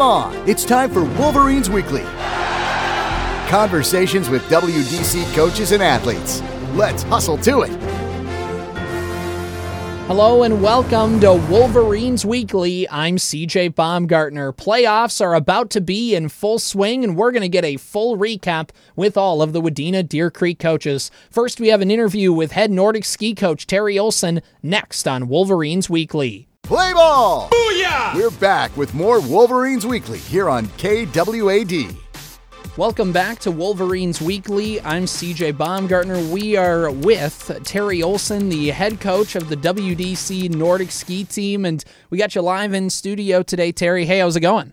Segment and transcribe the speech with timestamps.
[0.00, 0.48] Game on!
[0.48, 2.04] It's time for Wolverines Weekly.
[3.50, 6.40] Conversations with WDC coaches and athletes.
[6.72, 7.70] Let's hustle to it.
[10.06, 12.88] Hello and welcome to Wolverines Weekly.
[12.88, 14.54] I'm CJ Baumgartner.
[14.54, 18.16] Playoffs are about to be in full swing, and we're going to get a full
[18.16, 21.10] recap with all of the Wadena Deer Creek coaches.
[21.30, 25.90] First, we have an interview with head Nordic ski coach Terry Olson next on Wolverines
[25.90, 26.49] Weekly.
[26.70, 27.48] Play ball!
[27.50, 28.14] Booyah!
[28.14, 31.96] We're back with more Wolverines Weekly here on KWAD.
[32.76, 34.80] Welcome back to Wolverines Weekly.
[34.82, 36.22] I'm CJ Baumgartner.
[36.32, 41.82] We are with Terry Olson, the head coach of the WDC Nordic ski team, and
[42.08, 44.04] we got you live in studio today, Terry.
[44.04, 44.72] Hey, how's it going?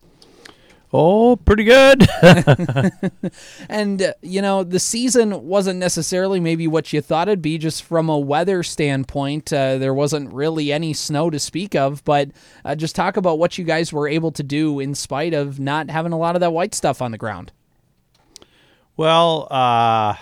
[0.93, 2.07] Oh, pretty good.
[3.69, 7.83] and, uh, you know, the season wasn't necessarily maybe what you thought it'd be, just
[7.83, 9.51] from a weather standpoint.
[9.51, 12.31] Uh, there wasn't really any snow to speak of, but
[12.63, 15.89] uh, just talk about what you guys were able to do in spite of not
[15.89, 17.51] having a lot of that white stuff on the ground.
[18.95, 20.15] Well, uh,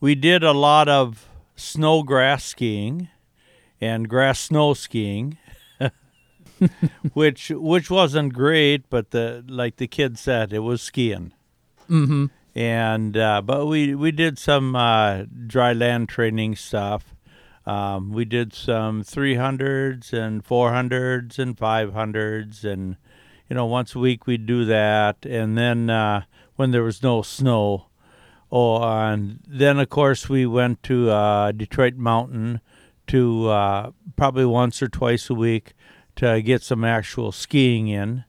[0.00, 3.08] we did a lot of snow grass skiing
[3.78, 5.36] and grass snow skiing.
[7.12, 11.32] which which wasn't great, but the like the kid said, it was skiing.
[11.88, 12.26] Mm-hmm.
[12.54, 17.14] And uh, but we we did some uh, dry land training stuff.
[17.66, 22.96] Um, we did some 300s and 400s and 500s, and
[23.50, 25.26] you know once a week we'd do that.
[25.26, 26.22] And then uh,
[26.54, 27.86] when there was no snow,
[28.50, 32.60] oh, and then of course we went to uh, Detroit Mountain
[33.08, 35.74] to uh, probably once or twice a week
[36.16, 38.24] to get some actual skiing in.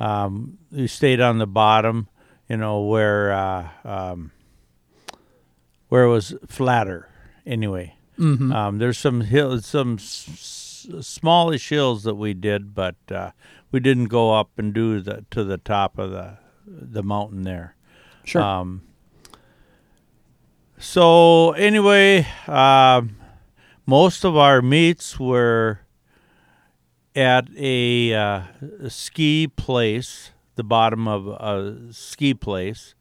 [0.00, 2.08] Um, we stayed on the bottom,
[2.48, 4.32] you know, where uh, um,
[5.88, 7.08] where it was flatter.
[7.46, 8.52] Anyway, mm-hmm.
[8.52, 13.30] um, there's some hills, some s- smallish hills that we did, but uh,
[13.72, 17.74] we didn't go up and do the to the top of the the mountain there.
[18.24, 18.42] Sure.
[18.42, 18.82] Um,
[20.78, 23.02] so anyway, uh,
[23.86, 25.80] most of our meets were
[27.18, 28.42] at a, uh,
[28.80, 32.94] a ski place, the bottom of a ski place.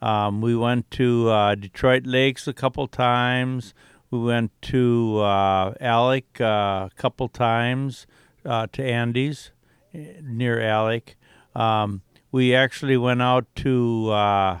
[0.00, 3.74] Um, we went to uh, Detroit Lakes a couple times.
[4.08, 8.06] We went to uh, Alec uh, a couple times
[8.44, 9.50] uh, to Andes
[9.92, 11.16] eh, near Alec.
[11.56, 14.60] Um, we actually went out to uh,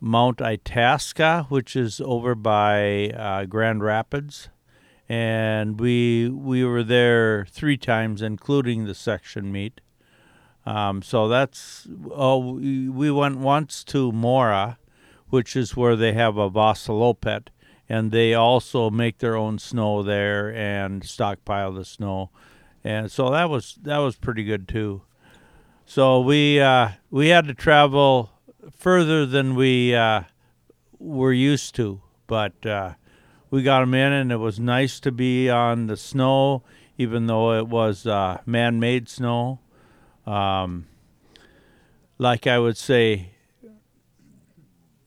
[0.00, 4.48] Mount Itasca, which is over by Grand Rapids
[5.08, 9.80] and we we were there three times, including the section meet.
[10.66, 14.78] Um, so that's oh we, we went once to Mora,
[15.28, 17.48] which is where they have a Vasaloppet,
[17.88, 22.30] and they also make their own snow there and stockpile the snow,
[22.82, 25.02] and so that was that was pretty good too.
[25.84, 28.30] So we uh, we had to travel
[28.74, 30.22] further than we uh,
[30.98, 32.64] were used to, but.
[32.64, 32.94] Uh,
[33.54, 36.64] we got them in, and it was nice to be on the snow,
[36.98, 39.60] even though it was uh, man-made snow.
[40.26, 40.88] Um,
[42.18, 43.30] like I would say,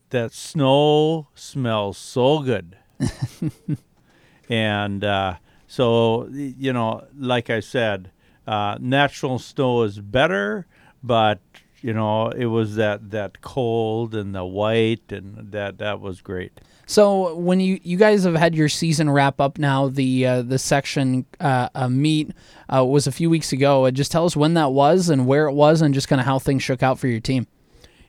[0.08, 2.78] that snow smells so good,
[4.48, 5.34] and uh,
[5.66, 8.10] so you know, like I said,
[8.46, 10.66] uh, natural snow is better,
[11.02, 11.40] but
[11.82, 16.58] you know, it was that that cold and the white, and that that was great.
[16.88, 20.58] So when you you guys have had your season wrap up now, the uh, the
[20.58, 22.32] section uh, meet
[22.74, 23.84] uh, was a few weeks ago.
[23.84, 26.24] Uh, just tell us when that was and where it was, and just kind of
[26.24, 27.46] how things shook out for your team.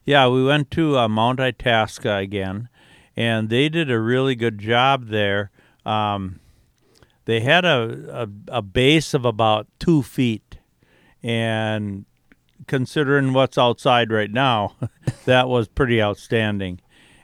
[0.06, 2.70] Yeah, we went to uh, Mount Itasca again,
[3.18, 5.52] and they did a really good job there.
[5.86, 6.40] Um,
[7.26, 10.58] they had a, a a base of about two feet,
[11.22, 12.06] and
[12.66, 14.78] considering what's outside right now,
[15.26, 16.80] that was pretty outstanding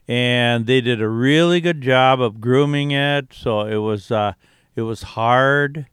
[0.08, 3.34] and they did a really good job of grooming it.
[3.34, 4.34] So it was uh,
[4.76, 5.88] it was hard,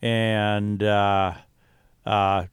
[0.00, 1.34] and uh,
[2.04, 2.44] uh,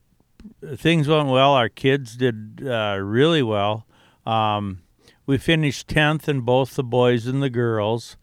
[0.75, 1.53] things went well.
[1.53, 3.85] Our kids did uh, really well.
[4.25, 4.81] Um,
[5.25, 8.17] we finished tenth in both the boys and the girls.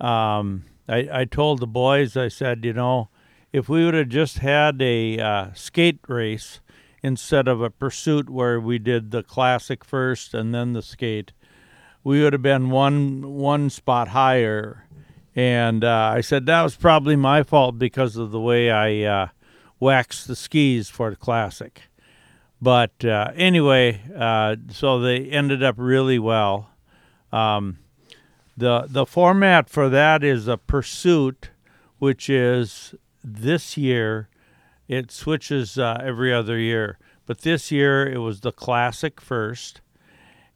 [0.00, 3.08] Um, I, I told the boys, I said, you know,
[3.52, 6.60] if we would have just had a uh, skate race
[7.02, 11.32] instead of a pursuit where we did the classic first and then the skate,
[12.04, 14.86] we would have been one one spot higher.
[15.36, 19.28] And uh, I said that was probably my fault because of the way I uh,
[19.78, 21.82] waxed the skis for the classic.
[22.60, 26.70] But uh, anyway, uh, so they ended up really well.
[27.32, 27.78] Um,
[28.56, 31.50] the the format for that is a pursuit,
[31.98, 32.94] which is
[33.24, 34.28] this year.
[34.88, 39.80] It switches uh, every other year But this year it was the classic first,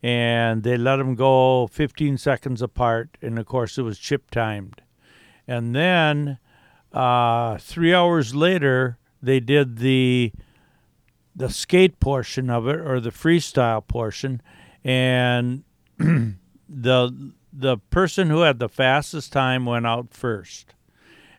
[0.04, 4.82] and they let them go 15 seconds apart, and of course it was chip timed.
[5.48, 6.36] And then
[6.92, 10.32] uh, three hours later, they did the
[11.34, 14.42] the skate portion of it or the freestyle portion,
[14.84, 15.64] and
[15.98, 20.74] the the person who had the fastest time went out first,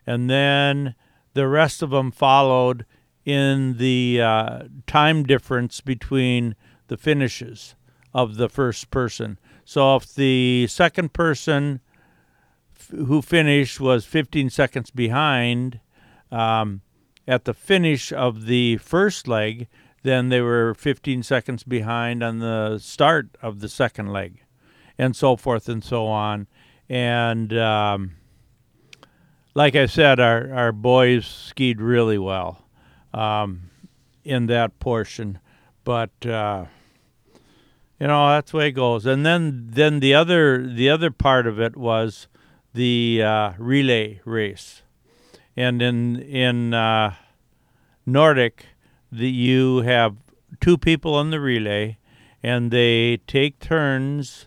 [0.04, 0.96] and then
[1.34, 2.84] the rest of them followed
[3.24, 6.56] in the uh, time difference between
[6.88, 7.76] the finishes
[8.16, 9.38] of the first person.
[9.66, 11.80] So if the second person
[12.74, 15.80] f- who finished was 15 seconds behind
[16.32, 16.80] um,
[17.28, 19.68] at the finish of the first leg,
[20.02, 24.40] then they were 15 seconds behind on the start of the second leg,
[24.96, 26.46] and so forth and so on.
[26.88, 28.12] And um,
[29.52, 32.64] like I said, our, our boys skied really well
[33.12, 33.68] um,
[34.24, 35.38] in that portion.
[35.84, 36.64] But uh,
[37.98, 39.06] you know that's the way it goes.
[39.06, 42.28] And then then the other the other part of it was
[42.74, 44.82] the uh, relay race,
[45.56, 47.14] and in in uh,
[48.04, 48.66] Nordic,
[49.10, 50.16] you have
[50.60, 51.98] two people on the relay,
[52.42, 54.46] and they take turns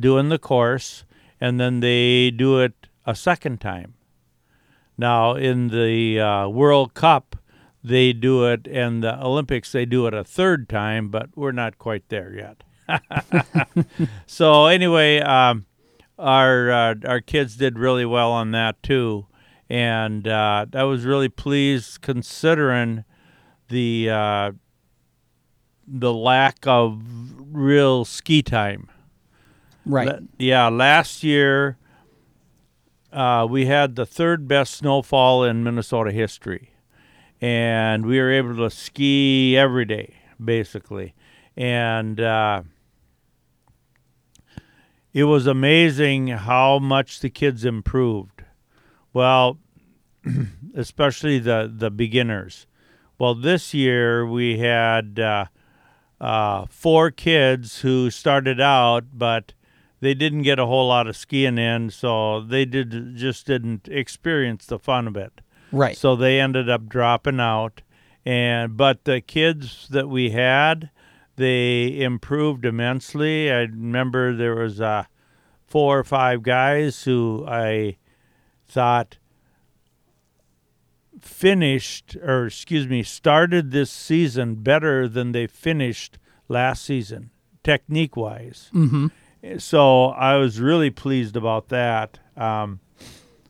[0.00, 1.04] doing the course,
[1.40, 3.94] and then they do it a second time.
[4.96, 7.36] Now in the uh, World Cup,
[7.82, 11.78] they do it, and the Olympics they do it a third time, but we're not
[11.78, 12.64] quite there yet.
[14.26, 15.66] so anyway, um,
[16.18, 19.26] our uh, our kids did really well on that too,
[19.68, 23.04] and uh, I was really pleased considering
[23.68, 24.52] the uh,
[25.86, 27.02] the lack of
[27.52, 28.88] real ski time.
[29.86, 30.08] Right.
[30.08, 31.78] La- yeah, last year
[33.12, 36.72] uh, we had the third best snowfall in Minnesota history,
[37.40, 41.14] and we were able to ski every day basically,
[41.56, 42.62] and uh,
[45.18, 48.44] it was amazing how much the kids improved.
[49.12, 49.58] Well,
[50.76, 52.68] especially the the beginners.
[53.18, 55.46] Well, this year we had uh,
[56.20, 59.54] uh, four kids who started out, but
[59.98, 64.66] they didn't get a whole lot of skiing in, so they did just didn't experience
[64.66, 65.40] the fun of it.
[65.72, 65.96] Right.
[65.96, 67.82] So they ended up dropping out,
[68.24, 70.90] and but the kids that we had,
[71.38, 73.50] they improved immensely.
[73.50, 75.04] I remember there was uh,
[75.66, 77.96] four or five guys who I
[78.66, 79.18] thought
[81.22, 86.18] finished or excuse me started this season better than they finished
[86.48, 87.30] last season
[87.64, 89.08] technique wise mm-hmm.
[89.58, 92.78] so i was really pleased about that um,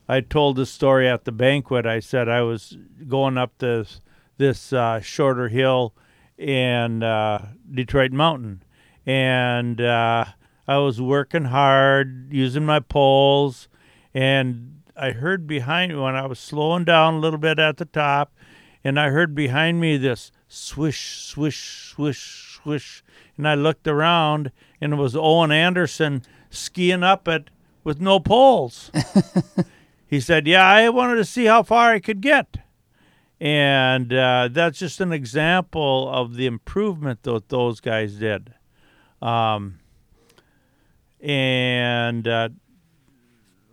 [0.09, 4.01] i told the story at the banquet i said i was going up this
[4.39, 5.93] this uh, shorter hill
[6.39, 8.63] in uh, detroit mountain
[9.05, 10.25] and uh,
[10.67, 13.69] i was working hard using my poles
[14.15, 17.85] and I heard behind me when I was slowing down a little bit at the
[17.85, 18.35] top,
[18.83, 23.05] and I heard behind me this swish, swish, swish, swish,
[23.37, 24.51] and I looked around,
[24.81, 27.51] and it was Owen Anderson skiing up it
[27.85, 28.91] with no poles.
[30.09, 32.59] he said, "Yeah, I wanted to see how far I could get."
[33.41, 38.53] And uh, that's just an example of the improvement that those guys did.
[39.23, 39.79] Um,
[41.21, 42.49] and uh,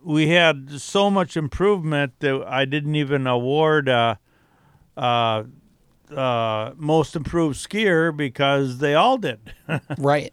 [0.04, 4.16] we had so much improvement that I didn't even award uh,
[4.96, 5.44] uh,
[6.14, 9.52] uh, most improved skier because they all did.
[9.98, 10.32] right.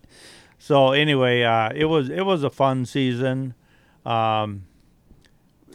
[0.60, 3.56] So anyway, uh, it was it was a fun season.
[4.06, 4.66] Um,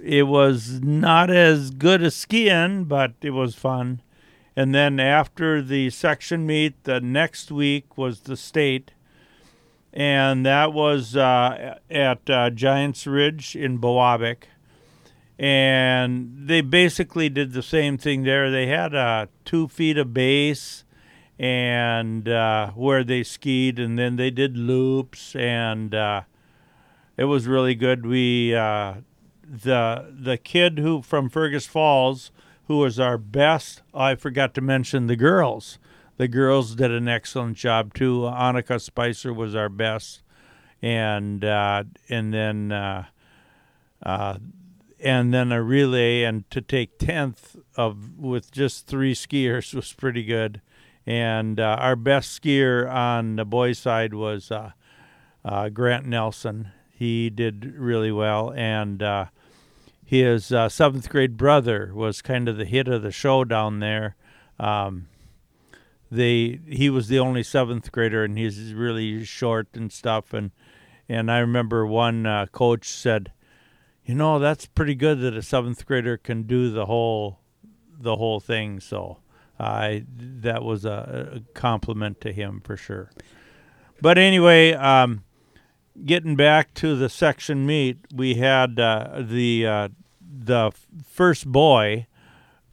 [0.03, 4.03] it was not as good as skiing, but it was fun.
[4.57, 8.93] And then after the section meet, the next week was the state
[9.93, 14.45] and that was uh, at uh, Giants Ridge in Biwabik.
[15.39, 18.51] And they basically did the same thing there.
[18.51, 20.85] They had uh, two feet of base
[21.39, 26.23] and uh, where they skied, and then they did loops, and uh,
[27.17, 28.05] it was really good.
[28.05, 28.95] We uh,
[29.51, 32.31] the the kid who from Fergus Falls,
[32.67, 33.83] who was our best.
[33.95, 35.79] I forgot to mention the girls
[36.19, 38.23] the girls did an excellent job too.
[38.23, 40.23] Annika Spicer was our best,
[40.83, 43.05] and uh, and then uh,
[44.03, 44.39] uh,
[45.01, 50.25] and then a relay, and to take tenth of with just three skiers was pretty
[50.25, 50.61] good.
[51.07, 54.73] And uh, our best skier on the boys' side was uh,
[55.45, 56.73] uh, Grant Nelson.
[56.91, 59.01] He did really well, and
[60.09, 64.17] his seventh grade brother was kind of the hit of the show down there.
[64.59, 65.09] Um,
[66.11, 70.33] they he was the only seventh grader, and he's really short and stuff.
[70.33, 70.53] And
[71.11, 73.33] and I remember one uh, coach said,
[74.03, 77.41] "You know, that's pretty good that a seventh grader can do the whole
[78.01, 79.19] the whole thing." So
[79.61, 83.11] I that was a, a compliment to him for sure.
[84.01, 85.23] But anyway, um,
[86.05, 89.89] getting back to the section meet, we had uh, the uh,
[90.21, 90.73] the
[91.05, 92.07] first boy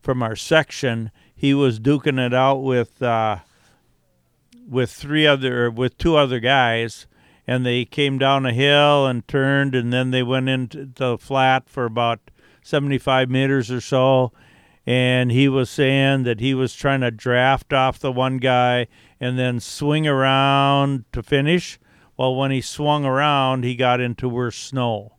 [0.01, 1.12] from our section.
[1.36, 3.39] He was duking it out with uh,
[4.67, 7.08] with three other with two other guys,
[7.48, 11.70] and they came down a hill and turned, and then they went into the flat
[11.70, 12.20] for about
[12.62, 14.32] seventy five meters or so.
[14.88, 18.86] And he was saying that he was trying to draft off the one guy
[19.20, 21.79] and then swing around to finish
[22.17, 25.13] well, when he swung around, he got into worse snow.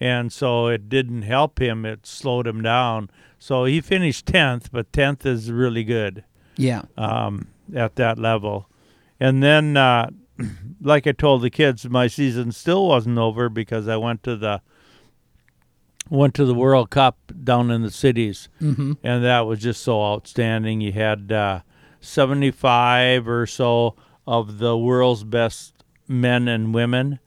[0.00, 3.08] And so it didn't help him, it slowed him down.
[3.38, 6.24] So he finished 10th, but 10th is really good.
[6.56, 6.82] Yeah.
[6.96, 8.68] Um, at that level.
[9.20, 10.10] And then, uh,
[10.80, 14.60] like I told the kids, my season still wasn't over because I went to the
[16.10, 18.94] went to the World Cup down in the cities, mm-hmm.
[19.02, 20.80] and that was just so outstanding.
[20.80, 21.60] You had uh,
[22.00, 23.94] 75 or so
[24.26, 25.81] of the world's best
[26.12, 27.18] men and women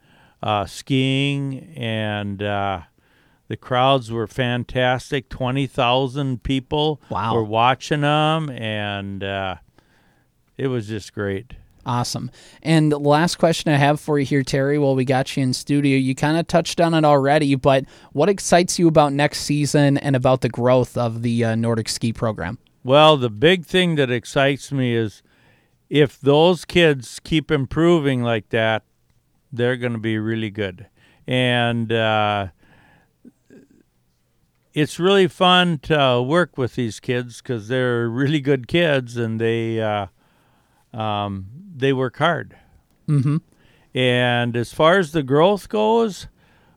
[0.42, 2.82] uh, skiing, and uh,
[3.48, 5.28] the crowds were fantastic.
[5.30, 7.34] Twenty thousand people wow.
[7.34, 9.56] were watching them, and uh,
[10.58, 11.54] it was just great.
[11.88, 12.32] Awesome.
[12.64, 15.98] And last question I have for you here, Terry, while we got you in studio,
[15.98, 20.16] you kind of touched on it already, but what excites you about next season and
[20.16, 22.58] about the growth of the uh, Nordic ski program?
[22.84, 25.22] Well, the big thing that excites me is
[25.90, 28.84] if those kids keep improving like that,
[29.52, 30.88] they're going to be really good.
[31.28, 32.48] And uh,
[34.74, 39.82] it's really fun to work with these kids because they're really good kids and they
[39.82, 40.08] uh,
[40.94, 42.56] um, they work hard.
[43.08, 43.38] Mm-hmm.
[43.94, 46.28] And as far as the growth goes,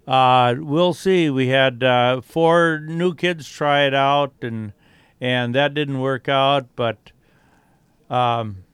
[0.06, 1.28] uh, we'll see.
[1.28, 4.72] We had uh, four new kids try it out, and
[5.20, 6.68] and that didn't work out.
[6.76, 7.10] But
[8.08, 8.64] um,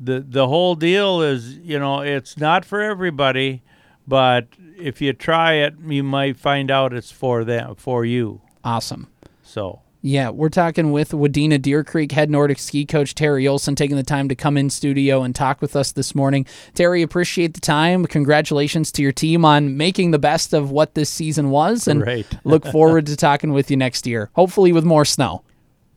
[0.00, 3.62] the the whole deal is you know it's not for everybody
[4.06, 9.08] but if you try it you might find out it's for them for you awesome
[9.42, 13.96] so yeah, we're talking with Wadena Deer Creek head Nordic ski coach Terry Olson taking
[13.96, 16.44] the time to come in studio and talk with us this morning.
[16.74, 18.04] Terry, appreciate the time.
[18.04, 22.26] Congratulations to your team on making the best of what this season was and right.
[22.44, 24.28] look forward to talking with you next year.
[24.34, 25.42] Hopefully with more snow.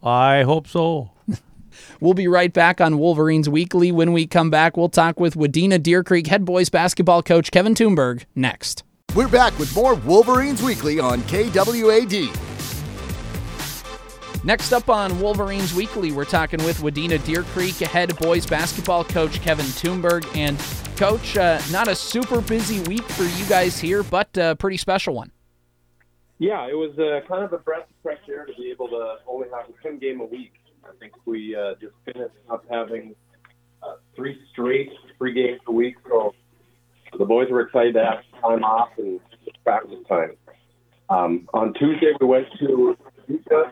[0.02, 1.12] I hope so.
[2.00, 3.92] We'll be right back on Wolverines Weekly.
[3.92, 7.74] When we come back, we'll talk with Wadena Deer Creek head boys basketball coach Kevin
[7.74, 8.84] Toomberg next.
[9.16, 12.36] We're back with more Wolverines Weekly on KWAD.
[14.44, 19.42] Next up on Wolverines Weekly, we're talking with Wadena Deer Creek head boys basketball coach
[19.42, 20.26] Kevin Toomberg.
[20.38, 20.58] And,
[20.96, 25.16] coach, uh, not a super busy week for you guys here, but a pretty special
[25.16, 25.32] one.
[26.40, 29.16] Yeah, it was uh, kind of a breath of fresh air to be able to
[29.28, 30.54] only have one game a week.
[31.08, 33.16] Think we uh, just finished up having
[33.82, 36.34] uh, three straight three games a week, so
[37.18, 39.22] the boys were excited to have time off and
[39.64, 40.36] practice time.
[41.10, 42.98] Um, on Tuesday, we went to
[43.28, 43.72] Utah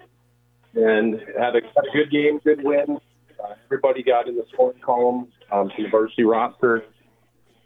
[0.75, 1.62] and had a,
[1.92, 3.00] good game, good win.
[3.44, 6.86] Uh, everybody got in the scoring column um, the varsity roster.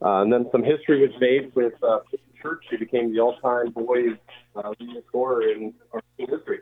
[0.02, 2.00] Uh, and then some history was made with uh,
[2.42, 4.18] Church, who became the all-time boys
[4.56, 6.62] uh, leading scorer in our history.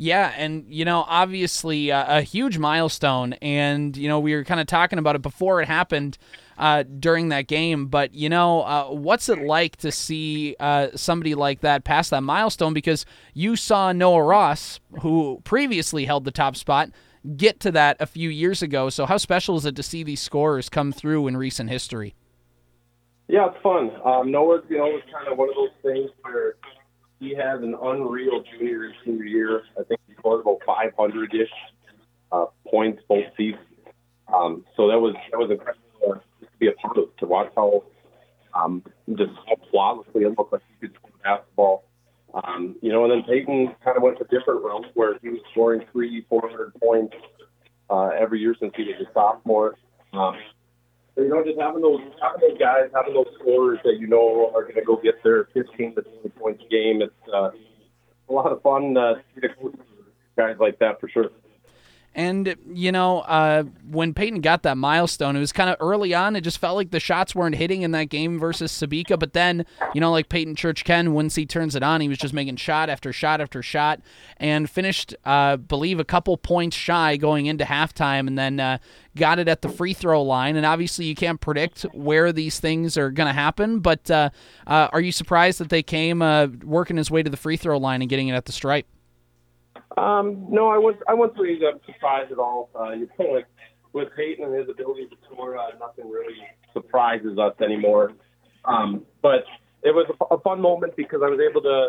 [0.00, 4.60] Yeah, and you know, obviously uh, a huge milestone, and you know, we were kind
[4.60, 6.18] of talking about it before it happened
[6.56, 7.86] uh, during that game.
[7.86, 12.20] But you know, uh, what's it like to see uh, somebody like that pass that
[12.20, 12.74] milestone?
[12.74, 16.90] Because you saw Noah Ross, who previously held the top spot,
[17.36, 18.90] get to that a few years ago.
[18.90, 22.14] So, how special is it to see these scorers come through in recent history?
[23.26, 23.90] Yeah, it's fun.
[24.04, 26.54] Um, Noah, you know, was kind of one of those things where
[27.18, 29.62] he had an unreal junior and senior year.
[29.78, 31.48] I think he scored about 500 ish
[32.32, 33.62] uh, points both seasons.
[34.32, 37.82] Um, so that was that was incredible to be a part of to watch how
[38.54, 41.84] um, just how flawlessly it looked like he could score basketball.
[42.34, 45.40] Um, you know, and then Peyton kind of went to different route where he was
[45.52, 47.14] scoring three, 400 points
[47.88, 49.76] uh, every year since he was a sophomore.
[50.12, 50.36] Um,
[51.22, 54.62] you know, just having those having those guys, having those scorers that you know are
[54.62, 57.02] going to go get their 15 to 20 points a game.
[57.02, 57.50] It's uh,
[58.28, 59.74] a lot of fun uh, to coach
[60.36, 61.30] guys like that for sure.
[62.18, 66.34] And, you know, uh, when Peyton got that milestone, it was kind of early on.
[66.34, 69.16] It just felt like the shots weren't hitting in that game versus Sebeka.
[69.20, 72.18] But then, you know, like Peyton Church Ken, once he turns it on, he was
[72.18, 74.00] just making shot after shot after shot
[74.36, 78.78] and finished, uh, believe, a couple points shy going into halftime and then uh,
[79.14, 80.56] got it at the free throw line.
[80.56, 83.78] And obviously, you can't predict where these things are going to happen.
[83.78, 84.30] But uh,
[84.66, 87.78] uh, are you surprised that they came uh, working his way to the free throw
[87.78, 88.88] line and getting it at the stripe?
[89.98, 92.70] Um, no, I was I wasn't really uh, surprised at all.
[92.78, 93.46] Uh, you know, like
[93.92, 96.36] with Peyton and his ability to score, uh, nothing really
[96.72, 98.12] surprises us anymore.
[98.64, 99.44] Um, but
[99.82, 101.88] it was a, fun moment because I was able to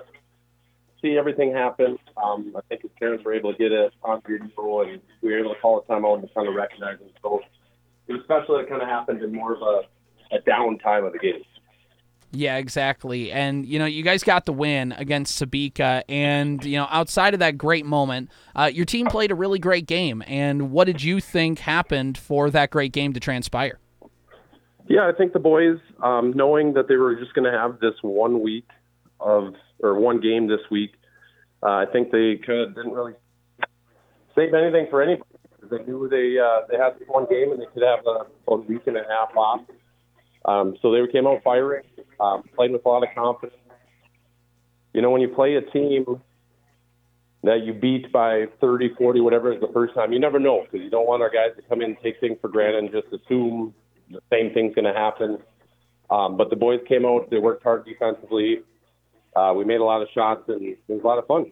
[1.01, 1.97] see everything happen.
[2.21, 5.39] Um, I think his parents were able to get it on video, and we were
[5.39, 7.09] able to call a timeout and kind of recognize him.
[7.21, 7.41] So
[8.07, 11.13] it was special that it kind of happened in more of a, a downtime of
[11.13, 11.43] the game.
[12.31, 13.31] Yeah, exactly.
[13.31, 16.03] And, you know, you guys got the win against Sebeka.
[16.07, 19.87] And, you know, outside of that great moment, uh, your team played a really great
[19.87, 20.23] game.
[20.27, 23.79] And what did you think happened for that great game to transpire?
[24.87, 27.95] Yeah, I think the boys, um, knowing that they were just going to have this
[28.01, 28.67] one week
[29.19, 30.91] of, or one game this week,
[31.63, 33.13] uh, I think they of didn't really
[34.35, 35.29] save anything for anybody.
[35.69, 38.87] They knew they uh, they had one game and they could have a, a week
[38.87, 39.61] and a half off.
[40.45, 41.83] Um, so they came out firing,
[42.19, 43.59] um, played with a lot of confidence.
[44.93, 46.21] You know, when you play a team
[47.43, 50.83] that you beat by 30, 40, whatever is the first time, you never know because
[50.83, 53.07] you don't want our guys to come in and take things for granted and just
[53.13, 53.73] assume
[54.09, 55.37] the same thing's going to happen.
[56.09, 58.61] Um, but the boys came out, they worked hard defensively.
[59.35, 61.51] Uh, we made a lot of shots and it was a lot of fun.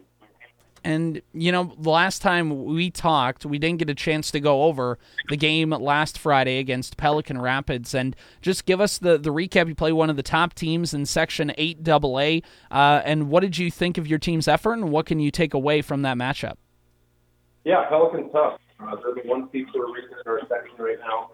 [0.84, 4.64] And, you know, the last time we talked, we didn't get a chance to go
[4.64, 7.94] over the game last Friday against Pelican Rapids.
[7.94, 9.68] And just give us the, the recap.
[9.68, 12.40] You play one of the top teams in Section 8 AA.
[12.70, 15.54] Uh, and what did you think of your team's effort, and what can you take
[15.54, 16.54] away from that matchup?
[17.64, 18.60] Yeah, Pelican's tough.
[18.80, 21.30] Uh, they're the one seed for a reason in our section right now.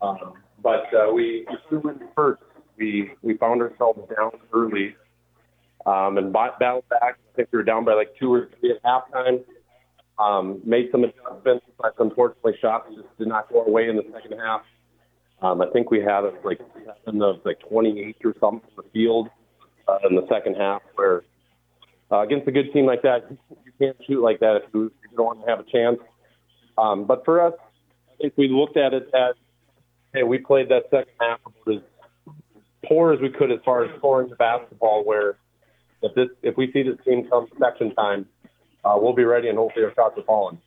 [0.00, 1.78] Um, but uh, we, we
[2.14, 2.42] first.
[2.78, 4.94] We, we found ourselves down early
[5.86, 7.18] um, and battled back.
[7.36, 9.44] Think we were down by like two or three at halftime.
[10.18, 14.04] Um, made some adjustments, but unfortunately, shots just did not go our way in the
[14.14, 14.62] second half.
[15.42, 16.60] Um, I think we had like
[17.04, 19.28] seven of like 28 or something in the field
[19.86, 21.22] uh, in the second half, where
[22.10, 25.10] uh, against a good team like that, you can't shoot like that if you, if
[25.10, 25.98] you don't want to have a chance.
[26.78, 27.54] Um, but for us,
[28.14, 29.34] I think we looked at it as,
[30.14, 31.82] hey, we played that second half as
[32.86, 35.36] poor as we could as far as scoring the basketball, where
[36.06, 38.26] if this if we see this team come section time,
[38.84, 40.58] uh, we'll be ready and hopefully our shots are falling.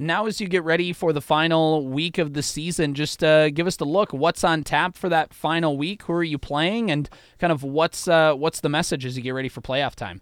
[0.00, 3.66] Now, as you get ready for the final week of the season, just uh, give
[3.66, 4.12] us the look.
[4.12, 6.04] What's on tap for that final week?
[6.04, 9.32] Who are you playing, and kind of what's uh, what's the message as you get
[9.32, 10.20] ready for playoff time?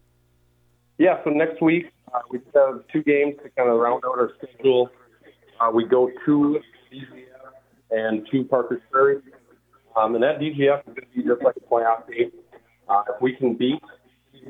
[0.97, 4.31] Yeah, so next week uh, we have two games to kind of round out our
[4.39, 4.89] schedule.
[5.61, 7.27] Uh, we go to DGF
[7.91, 9.21] and to Parker Prairie,
[9.95, 12.33] um, and that DGF is going to be just like a playoff game.
[12.89, 13.83] Uh, if we can beat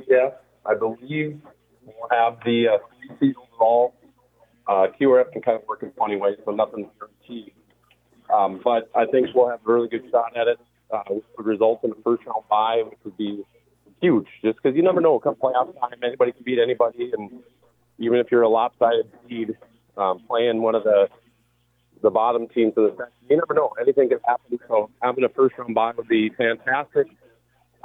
[0.08, 0.32] Yes,
[0.64, 1.40] I believe
[1.84, 3.94] we'll have the uh, three seed overall.
[4.66, 7.52] Uh, QRF can kind of work in funny ways, so nothing's guaranteed.
[8.32, 10.58] Um, but I think we'll have a really good shot at it,
[10.92, 13.44] uh, which would result in a first round bye, which would be
[14.00, 14.26] huge.
[14.42, 17.30] Just because you never know, come playoff time, anybody can beat anybody, and
[17.98, 19.56] even if you're a lopsided seed,
[19.96, 21.08] um, playing one of the
[22.02, 23.72] the bottom teams of the section, you never know.
[23.80, 24.58] Anything could happen.
[24.68, 27.06] So having a first round bye would be fantastic.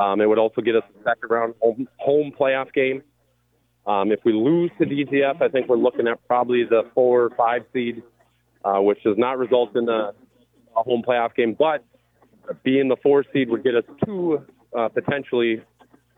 [0.01, 3.03] Um, it would also get us a second round home, home playoff game.
[3.85, 7.29] Um, if we lose to DGF, I think we're looking at probably the four or
[7.31, 8.01] five seed,
[8.65, 10.13] uh, which does not result in a,
[10.75, 11.55] a, home playoff game.
[11.57, 11.83] But
[12.63, 14.43] being the four seed would get us two
[14.77, 15.61] uh, potentially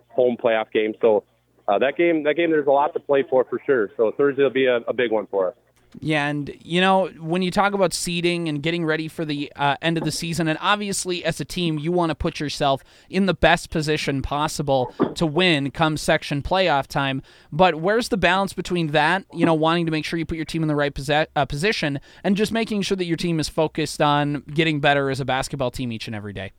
[0.09, 0.95] home playoff games.
[1.01, 1.25] So
[1.67, 3.89] uh, that game, that game, there's a lot to play for for sure.
[3.97, 5.55] So Thursday will be a, a big one for us.
[5.99, 9.75] Yeah, and you know when you talk about seeding and getting ready for the uh,
[9.81, 13.25] end of the season, and obviously as a team you want to put yourself in
[13.25, 17.21] the best position possible to win come section playoff time.
[17.51, 20.45] But where's the balance between that, you know, wanting to make sure you put your
[20.45, 24.01] team in the right uh, position, and just making sure that your team is focused
[24.01, 26.51] on getting better as a basketball team each and every day?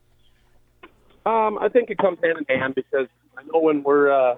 [1.25, 4.37] Um, I think it comes hand in hand because I know when we're uh,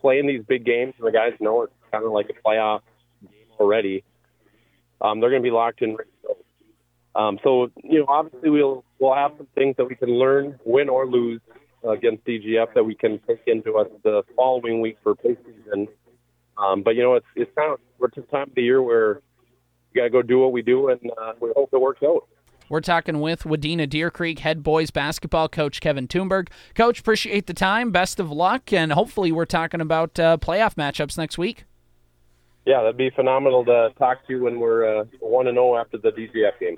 [0.00, 2.80] playing these big games, and the guys know it's kind of like a playoff
[3.58, 4.04] already,
[5.00, 5.96] um, they're going to be locked in.
[7.14, 10.88] Um, so you know, obviously we'll we'll have some things that we can learn, win
[10.88, 11.40] or lose
[11.88, 15.88] against DGF that we can take into us the following week for postseason.
[16.58, 18.82] Um, but you know, it's it's kind of we're at the time of the year
[18.82, 19.20] where
[19.92, 22.28] we got to go do what we do, and uh, we hope it works out.
[22.68, 26.48] We're talking with Wadena Deer Creek head boys basketball coach Kevin Toomberg.
[26.74, 27.92] Coach, appreciate the time.
[27.92, 31.64] Best of luck, and hopefully we're talking about uh, playoff matchups next week.
[32.66, 35.76] Yeah, that'd be phenomenal to talk to you when we're uh, one and zero oh
[35.76, 36.76] after the DGF game.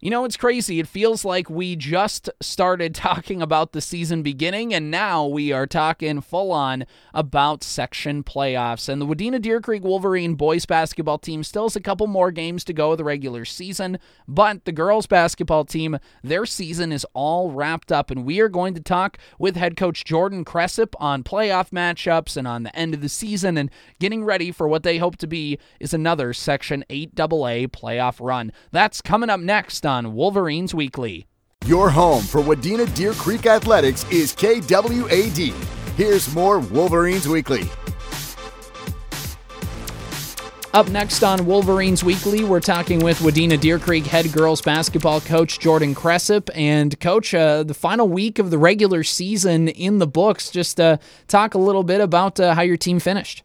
[0.00, 0.80] You know, it's crazy.
[0.80, 5.66] It feels like we just started talking about the season beginning, and now we are
[5.66, 8.88] talking full on about section playoffs.
[8.88, 12.64] And the Wadena Deer Creek Wolverine boys basketball team still has a couple more games
[12.64, 17.52] to go of the regular season, but the girls basketball team, their season is all
[17.52, 21.70] wrapped up, and we are going to talk with head coach Jordan Cressip on playoff
[21.70, 25.16] matchups and on the end of the season and getting ready for what they hope
[25.16, 28.52] to be is another Section 8AA playoff run.
[28.72, 31.26] That's coming up next on on Wolverines Weekly.
[31.66, 35.52] Your home for Wadena Deer Creek Athletics is KWAD.
[35.96, 37.62] Here's more Wolverines Weekly.
[40.74, 45.60] Up next on Wolverines Weekly, we're talking with Wadena Deer Creek head girls basketball coach
[45.60, 46.50] Jordan Cressip.
[46.52, 50.50] And, coach, uh, the final week of the regular season in the books.
[50.50, 50.96] Just uh,
[51.28, 53.44] talk a little bit about uh, how your team finished.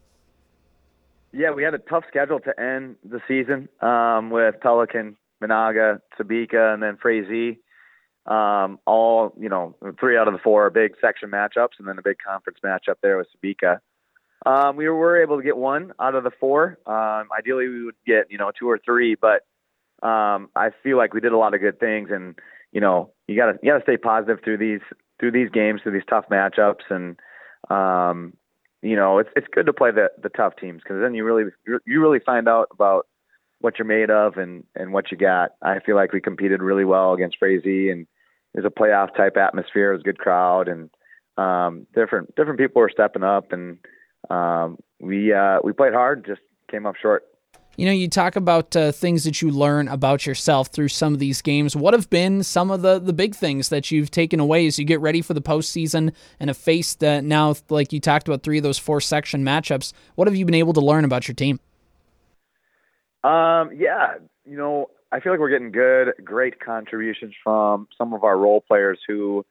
[1.31, 6.73] Yeah, we had a tough schedule to end the season um, with Pelican Menahga, Sebeka,
[6.73, 7.59] and then Frazee.
[8.25, 11.97] Um, all you know, three out of the four are big section matchups, and then
[11.97, 13.79] a big conference matchup there with Sebeka.
[14.45, 16.77] Um, we were able to get one out of the four.
[16.85, 19.45] Um, ideally, we would get you know two or three, but
[20.05, 22.35] um, I feel like we did a lot of good things, and
[22.71, 24.81] you know, you gotta you gotta stay positive through these
[25.19, 27.19] through these games, through these tough matchups, and
[27.69, 28.33] um,
[28.81, 31.51] you know, it's it's good to play the the tough teams because then you really
[31.65, 33.07] you really find out about
[33.61, 35.51] what you're made of and and what you got.
[35.61, 38.07] I feel like we competed really well against Frazee, and
[38.53, 39.91] it was a playoff type atmosphere.
[39.91, 40.89] It was a good crowd, and
[41.37, 43.77] um, different different people were stepping up, and
[44.29, 47.23] um, we uh, we played hard, just came up short.
[47.77, 51.19] You know, you talk about uh, things that you learn about yourself through some of
[51.19, 51.77] these games.
[51.77, 54.83] What have been some of the, the big things that you've taken away as you
[54.83, 58.57] get ready for the postseason and have faced uh, now, like you talked about, three
[58.57, 59.93] of those four section matchups?
[60.15, 61.61] What have you been able to learn about your team?
[63.23, 68.23] Um, yeah, you know, I feel like we're getting good, great contributions from some of
[68.23, 69.45] our role players who,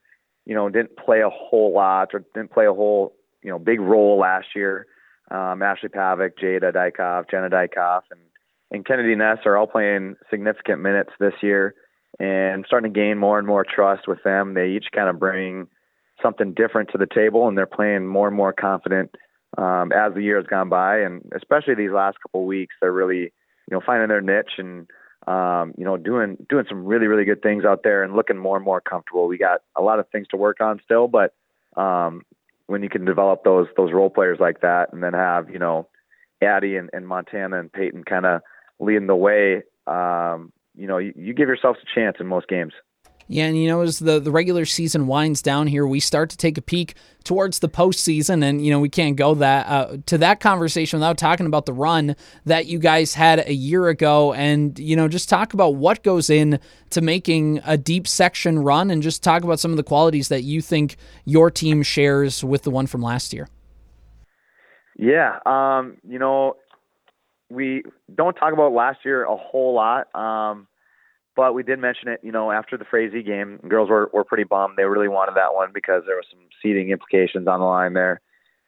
[0.46, 3.80] you know, didn't play a whole lot or didn't play a whole, you know, big
[3.80, 4.86] role last year.
[5.30, 8.20] Um, Ashley Pavic, Jada Dykov, Jenna Dykov, and
[8.70, 11.74] and Kennedy Ness are all playing significant minutes this year
[12.18, 14.54] and starting to gain more and more trust with them.
[14.54, 15.68] They each kind of bring
[16.22, 19.14] something different to the table, and they're playing more and more confident
[19.56, 20.98] um, as the year has gone by.
[20.98, 23.32] And especially these last couple of weeks, they're really
[23.70, 24.86] you know, finding their niche and
[25.26, 28.56] um, you know, doing doing some really really good things out there and looking more
[28.56, 29.28] and more comfortable.
[29.28, 31.34] We got a lot of things to work on still, but
[31.76, 32.22] um,
[32.66, 35.88] when you can develop those those role players like that, and then have you know,
[36.40, 38.40] Addie and, and Montana and Peyton kind of
[38.78, 42.72] leading the way, um, you know, you, you give yourselves a chance in most games.
[43.30, 46.36] Yeah, and you know, as the, the regular season winds down here, we start to
[46.36, 50.16] take a peek towards the postseason, and you know, we can't go that uh, to
[50.16, 54.78] that conversation without talking about the run that you guys had a year ago, and
[54.78, 59.02] you know, just talk about what goes in to making a deep section run, and
[59.02, 62.70] just talk about some of the qualities that you think your team shares with the
[62.70, 63.46] one from last year.
[64.96, 66.56] Yeah, um, you know,
[67.50, 67.82] we
[68.14, 70.14] don't talk about last year a whole lot.
[70.14, 70.66] Um,
[71.38, 74.42] but we did mention it, you know, after the Frazee game, girls were, were pretty
[74.42, 74.74] bummed.
[74.76, 78.20] They really wanted that one because there was some seeding implications on the line there.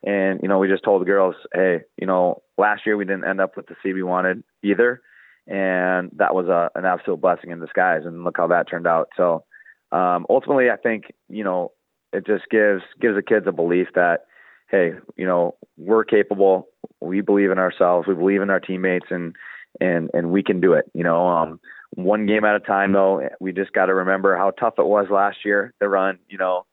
[0.07, 3.29] And, you know, we just told the girls, hey, you know, last year we didn't
[3.29, 5.03] end up with the seed we wanted either.
[5.49, 8.03] And that was a, an absolute blessing in disguise.
[8.05, 9.09] And look how that turned out.
[9.17, 9.43] So
[9.91, 11.73] um, ultimately, I think, you know,
[12.13, 14.27] it just gives gives the kids a belief that,
[14.71, 16.69] hey, you know, we're capable.
[17.01, 18.07] We believe in ourselves.
[18.07, 19.35] We believe in our teammates and,
[19.81, 20.85] and, and we can do it.
[20.95, 21.59] You know, um,
[21.95, 23.29] one game at a time though.
[23.41, 26.65] We just got to remember how tough it was last year, the run, you know,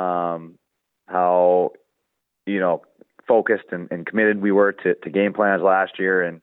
[0.00, 0.58] um,
[1.06, 1.72] how,
[2.46, 2.82] you know,
[3.26, 6.40] focused and, and committed we were to, to game plans last year and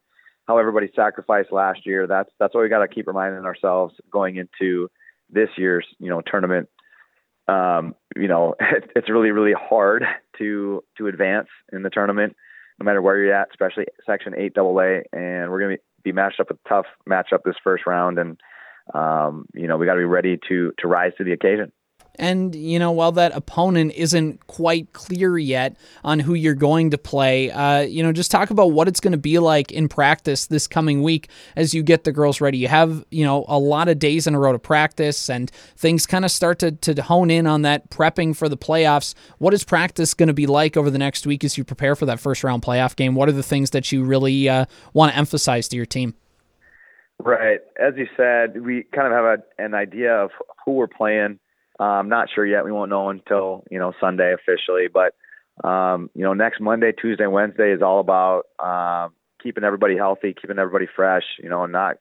[0.47, 2.07] how everybody sacrificed last year.
[2.07, 4.89] That's, that's what we got to keep reminding ourselves going into
[5.29, 6.69] this year's, you know, tournament.
[7.47, 10.03] Um, you know, it, it's really, really hard
[10.37, 12.35] to, to advance in the tournament,
[12.79, 15.03] no matter where you're at, especially section eight double A.
[15.13, 18.19] And we're going to be, be matched up with a tough matchup this first round,
[18.19, 18.39] and
[18.93, 21.71] um, you know we got to be ready to to rise to the occasion.
[22.21, 26.97] And, you know, while that opponent isn't quite clear yet on who you're going to
[26.99, 30.45] play, uh, you know, just talk about what it's going to be like in practice
[30.45, 32.59] this coming week as you get the girls ready.
[32.59, 36.05] You have, you know, a lot of days in a row to practice and things
[36.05, 39.15] kind of start to, to hone in on that prepping for the playoffs.
[39.39, 42.05] What is practice going to be like over the next week as you prepare for
[42.05, 43.15] that first round playoff game?
[43.15, 46.13] What are the things that you really uh, want to emphasize to your team?
[47.17, 47.61] Right.
[47.79, 50.29] As you said, we kind of have a, an idea of
[50.63, 51.39] who we're playing
[51.79, 52.65] I'm not sure yet.
[52.65, 54.87] We won't know until you know Sunday officially.
[54.91, 55.13] But
[55.67, 60.59] um, you know, next Monday, Tuesday, Wednesday is all about um, keeping everybody healthy, keeping
[60.59, 61.23] everybody fresh.
[61.41, 61.97] You know, not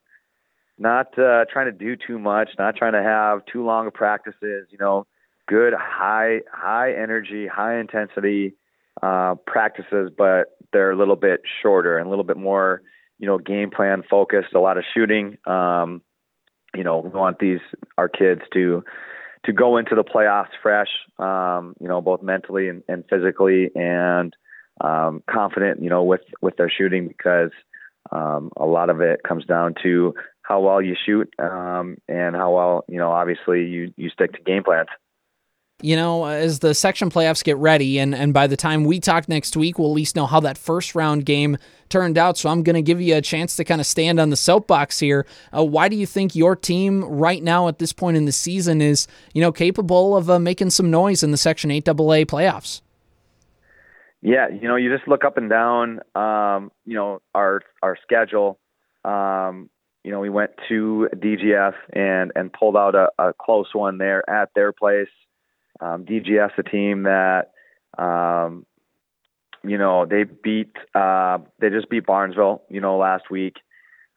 [0.78, 4.66] not uh, trying to do too much, not trying to have too long of practices.
[4.70, 5.06] You know,
[5.48, 8.54] good high high energy, high intensity
[9.02, 12.83] uh, practices, but they're a little bit shorter and a little bit more,
[13.18, 14.54] you know, game plan focused.
[14.54, 15.37] A lot of shooting.
[15.46, 16.02] Um,
[16.74, 17.61] you know, we want these
[17.98, 18.85] our kids to
[19.44, 20.88] to go into the playoffs fresh.
[21.18, 24.35] Um, you know, both mentally and, and physically, and
[24.81, 25.83] um, confident.
[25.83, 27.50] You know, with with their shooting because
[28.11, 32.55] um, a lot of it comes down to how well you shoot um, and how
[32.55, 33.11] well you know.
[33.11, 34.88] Obviously, you you stick to game plans
[35.82, 39.28] you know, as the section playoffs get ready, and, and by the time we talk
[39.28, 41.56] next week, we'll at least know how that first round game
[41.88, 42.38] turned out.
[42.38, 45.00] So I'm going to give you a chance to kind of stand on the soapbox
[45.00, 45.26] here.
[45.56, 48.80] Uh, why do you think your team right now at this point in the season
[48.80, 52.80] is, you know, capable of uh, making some noise in the Section 8AA playoffs?
[54.22, 58.58] Yeah, you know, you just look up and down, um, you know, our our schedule.
[59.02, 59.70] Um,
[60.04, 64.28] you know, we went to DGF and and pulled out a, a close one there
[64.28, 65.08] at their place.
[65.80, 67.52] Um, DGF, a team that,
[67.98, 68.66] um,
[69.62, 73.56] you know, they beat, uh, they just beat Barnesville, you know, last week.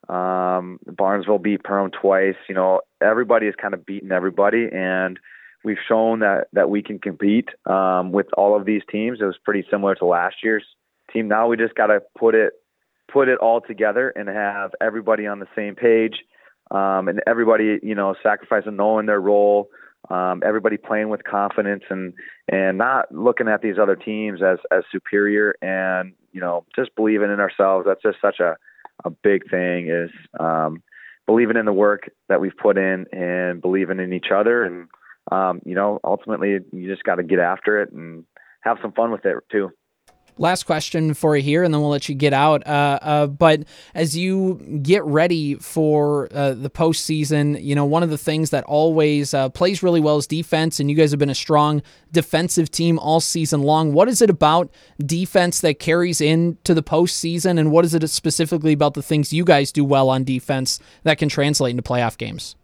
[0.10, 2.36] Um, Barnesville beat Perham twice.
[2.50, 5.18] You know, everybody has kind of beaten everybody, and
[5.64, 9.20] we've shown that that we can compete um, with all of these teams.
[9.22, 10.66] It was pretty similar to last year's
[11.12, 11.28] team.
[11.28, 12.54] Now we just got to put it
[13.12, 16.16] put it all together and have everybody on the same page,
[16.72, 19.70] um, and everybody, you know, sacrificing knowing their role
[20.10, 22.14] um, everybody playing with confidence and
[22.52, 27.32] and not looking at these other teams as as superior and you know just believing
[27.32, 27.86] in ourselves.
[27.88, 28.58] That's just such a
[29.06, 30.84] a big thing is um,
[31.26, 34.64] believing in the work that we've put in and believing in each other.
[34.64, 34.88] And
[35.32, 38.26] um, you know ultimately you just got to get after it and
[38.62, 39.72] have some fun with it too
[40.38, 42.66] last question for you here, and then we'll let you get out.
[42.66, 48.10] Uh, uh, but as you get ready for uh, the postseason, you know, one of
[48.10, 51.30] the things that always uh, plays really well is defense, and you guys have been
[51.30, 53.94] a strong defensive team all season long.
[53.94, 58.74] What is it about defense that carries into the postseason, and what is it specifically
[58.74, 62.56] about the things you guys do well on defense that can translate into playoff games?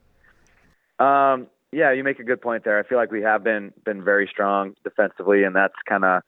[1.00, 2.80] Um, yeah, you make a good point there.
[2.80, 6.24] I feel like we have been been very strong defensively, and that's kind of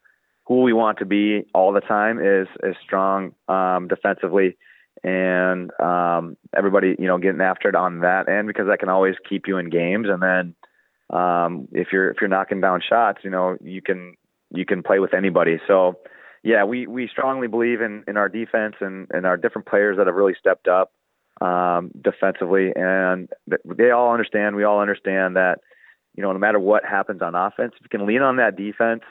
[0.46, 4.58] who we want to be all the time is is strong um, defensively,
[5.04, 9.16] and um, everybody you know getting after it on that end because that can always
[9.28, 10.08] keep you in games.
[10.10, 10.56] And then
[11.18, 14.16] um, if you're if you're knocking down shots, you know you can
[14.54, 15.60] you can play with anybody.
[15.68, 16.00] So
[16.44, 20.08] yeah, we we strongly believe in in our defense and and our different players that
[20.08, 20.92] have really stepped up
[21.40, 23.30] um, defensively, and
[23.66, 24.56] they all understand.
[24.56, 25.60] We all understand that
[26.16, 29.04] you know no matter what happens on offense, if you can lean on that defense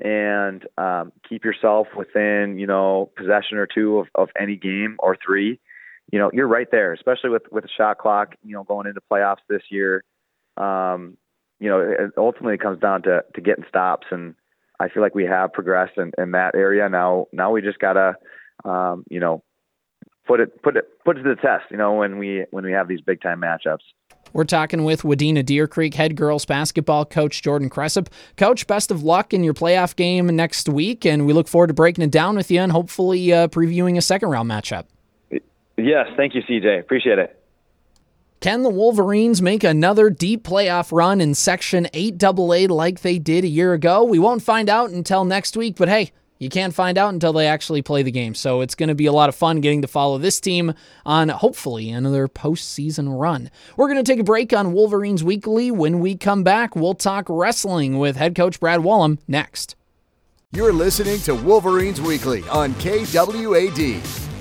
[0.00, 5.16] and um, keep yourself within you know possession or two of, of any game or
[5.24, 5.60] three,
[6.10, 6.92] you know you're right there.
[6.92, 10.04] Especially with with the shot clock, you know going into playoffs this year.
[10.56, 11.16] Um,
[11.60, 14.34] you know it ultimately comes down to to getting stops, and
[14.80, 16.88] I feel like we have progressed in, in that area.
[16.88, 18.14] Now now we just gotta
[18.64, 19.42] um, you know
[20.26, 21.64] put it put it put it to the test.
[21.70, 23.84] You know when we when we have these big time matchups.
[24.34, 28.08] We're talking with Wadena Deer Creek head girls basketball coach Jordan Cressup.
[28.36, 31.74] Coach, best of luck in your playoff game next week, and we look forward to
[31.74, 34.86] breaking it down with you and hopefully uh, previewing a second round matchup.
[35.76, 36.80] Yes, thank you, CJ.
[36.80, 37.40] Appreciate it.
[38.40, 43.48] Can the Wolverines make another deep playoff run in Section 8AA like they did a
[43.48, 44.02] year ago?
[44.02, 46.10] We won't find out until next week, but hey,
[46.44, 48.34] you can't find out until they actually play the game.
[48.34, 51.30] So it's going to be a lot of fun getting to follow this team on
[51.30, 53.50] hopefully another postseason run.
[53.76, 55.70] We're going to take a break on Wolverines Weekly.
[55.70, 59.74] When we come back, we'll talk wrestling with head coach Brad Wollum next.
[60.52, 64.33] You're listening to Wolverines Weekly on KWAD.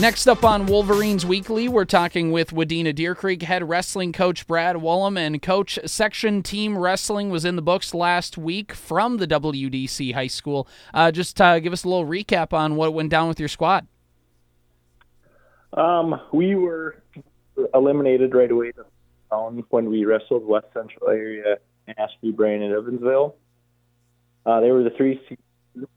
[0.00, 4.76] Next up on Wolverines Weekly, we're talking with Wadena Deer Creek head wrestling coach Brad
[4.76, 10.14] Wollum and coach section team wrestling was in the books last week from the WDC
[10.14, 10.66] high school.
[10.94, 13.86] Uh, just uh, give us a little recap on what went down with your squad.
[15.74, 16.96] Um, we were
[17.74, 18.72] eliminated right away
[19.68, 21.58] when we wrestled West Central area,
[21.98, 23.36] Ashby, Brain, and Evansville.
[24.46, 25.38] Uh, they were the three seed,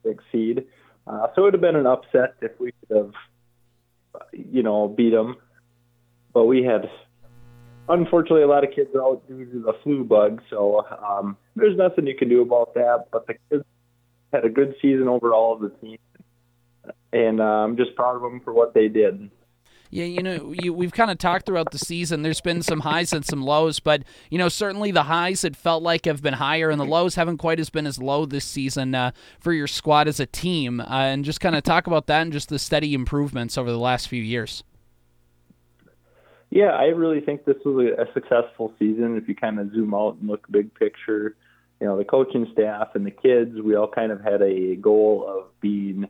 [0.04, 0.66] six seed.
[1.08, 3.14] Uh, so it would have been an upset if we could have
[4.32, 5.38] you know, beat them.
[6.34, 6.90] But we had,
[7.88, 10.42] unfortunately, a lot of kids out due to the flu bug.
[10.50, 13.06] So um, there's nothing you can do about that.
[13.12, 13.64] But the kids
[14.34, 15.98] had a good season overall of the team,
[17.14, 19.30] and uh, I'm just proud of them for what they did
[19.96, 22.22] Yeah, you know, you, we've kind of talked throughout the season.
[22.22, 25.84] There's been some highs and some lows, but you know, certainly the highs it felt
[25.84, 28.94] like have been higher, and the lows haven't quite as been as low this season
[28.94, 30.82] uh, for your squad as a team.
[30.82, 33.80] Uh, and just kind of talk about that and just the steady improvements over the
[33.80, 34.66] last few years.
[36.50, 39.16] Yeah, I really think this was a, a successful season.
[39.16, 41.38] If you kind of zoom out and look big picture,
[41.80, 45.26] you know, the coaching staff and the kids, we all kind of had a goal
[45.26, 46.10] of being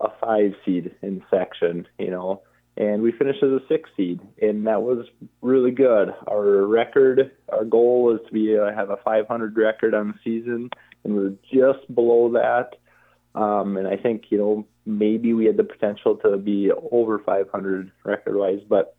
[0.00, 1.88] a five seed in section.
[1.98, 2.42] You know
[2.76, 5.06] and we finished as a six seed, and that was
[5.42, 6.12] really good.
[6.26, 10.70] Our record, our goal was to be uh, have a 500 record on the season,
[11.04, 12.76] and we are just below that.
[13.38, 17.92] Um, and I think you know maybe we had the potential to be over 500
[18.04, 18.96] record wise, but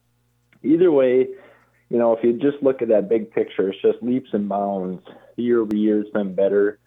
[0.64, 1.28] either way,
[1.90, 5.04] you know if you just look at that big picture, it's just leaps and bounds.
[5.36, 6.80] Year over year, it's been better.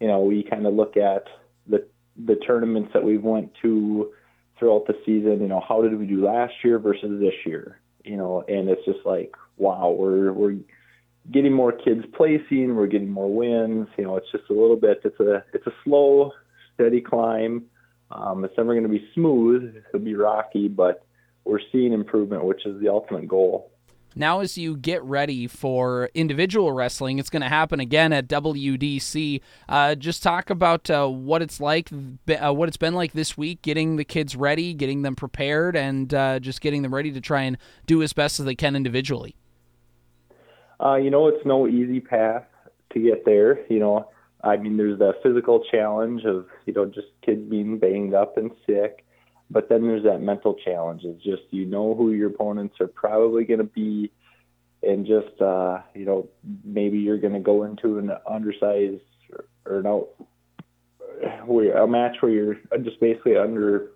[0.00, 1.26] You know, we kind of look at
[1.68, 4.12] the the tournaments that we've went to
[4.64, 7.78] throughout the season, you know, how did we do last year versus this year?
[8.02, 10.56] You know, and it's just like, wow, we're we're
[11.30, 13.88] getting more kids placing, we're getting more wins.
[13.98, 15.02] You know, it's just a little bit.
[15.04, 16.32] It's a it's a slow,
[16.74, 17.64] steady climb.
[18.10, 19.74] Um, it's never going to be smooth.
[19.88, 21.04] It'll be rocky, but
[21.44, 23.70] we're seeing improvement, which is the ultimate goal.
[24.16, 29.40] Now, as you get ready for individual wrestling, it's going to happen again at WDC.
[29.68, 33.62] Uh, just talk about uh, what it's like, uh, what it's been like this week,
[33.62, 37.42] getting the kids ready, getting them prepared, and uh, just getting them ready to try
[37.42, 39.34] and do as best as they can individually.
[40.80, 42.44] Uh, you know, it's no easy path
[42.92, 43.64] to get there.
[43.70, 44.08] You know,
[44.42, 48.50] I mean, there's the physical challenge of you know just kids being banged up and
[48.66, 49.03] sick
[49.54, 51.02] but then there's that mental challenge.
[51.04, 54.10] It's just you know who your opponents are probably going to be,
[54.82, 56.28] and just uh, you know
[56.64, 59.00] maybe you're going to go into an undersized
[59.32, 60.08] or, or no,
[61.46, 63.92] where a match where you're just basically under,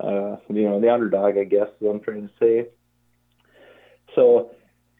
[0.00, 1.38] uh, you know, the underdog.
[1.38, 2.68] I guess is what I'm trying to say.
[4.16, 4.50] So